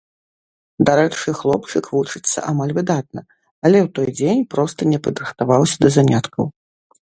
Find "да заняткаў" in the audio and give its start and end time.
5.87-6.53